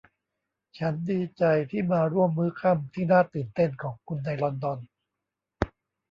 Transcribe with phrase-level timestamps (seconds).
[0.77, 4.79] ฉันดีใจที่มาร่วมมื้อค่ำที่น่าตื่นเต้นของคุณในลอนดอน